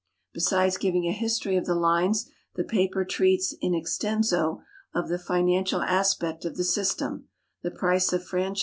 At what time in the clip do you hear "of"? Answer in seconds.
1.57-1.67, 4.95-5.09, 6.43-6.57, 8.11-8.23